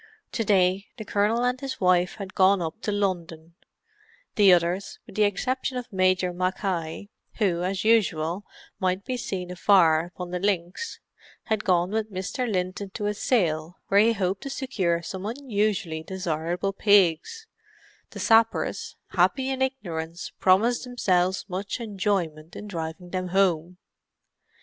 [0.31, 3.53] To day the Colonel and his wife had gone up to London;
[4.33, 8.43] the others, with the exception of Major Mackay, who, as usual,
[8.79, 10.99] might be seen afar upon the links,
[11.43, 12.51] had gone with Mr.
[12.51, 17.45] Linton to a sale where he hoped to secure some unusually desirable pigs;
[18.09, 23.77] the sappers, happy in ignorance, promised themselves much enjoyment in driving them home.